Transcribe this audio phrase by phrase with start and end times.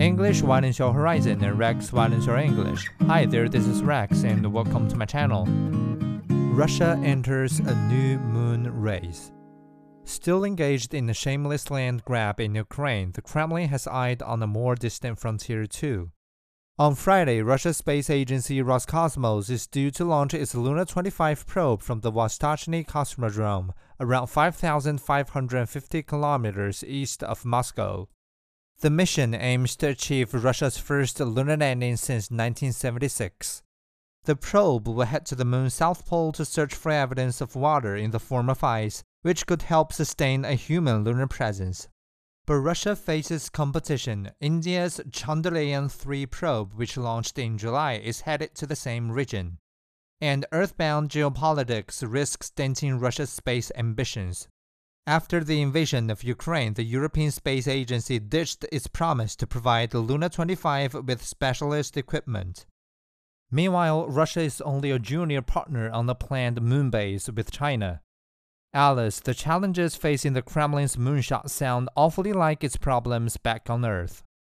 [0.00, 2.90] English widens your horizon and Rex widens your English.
[3.06, 5.46] Hi there, this is Rex and welcome to my channel.
[6.28, 9.30] Russia enters a new moon race.
[10.02, 14.48] Still engaged in a shameless land grab in Ukraine, the Kremlin has eyed on a
[14.48, 16.10] more distant frontier too.
[16.76, 22.00] On Friday, Russia's space agency Roscosmos is due to launch its Luna 25 probe from
[22.00, 23.70] the Vostochny Cosmodrome,
[24.00, 28.08] around 5,550 kilometers east of Moscow.
[28.84, 33.62] The mission aims to achieve Russia's first lunar landing since 1976.
[34.24, 37.96] The probe will head to the moon's south pole to search for evidence of water
[37.96, 41.88] in the form of ice, which could help sustain a human lunar presence.
[42.44, 44.32] But Russia faces competition.
[44.38, 49.56] India's Chandrayaan 3 probe, which launched in July, is headed to the same region.
[50.20, 54.46] And earthbound geopolitics risks denting Russia's space ambitions.
[55.06, 59.98] After the invasion of Ukraine, the European Space Agency ditched its promise to provide the
[59.98, 62.64] Luna 25 with specialist equipment.
[63.50, 68.00] Meanwhile, Russia is only a junior partner on the planned moon base with China.
[68.72, 74.22] Alice, the challenges facing the Kremlin's moonshot sound awfully like its problems back on Earth.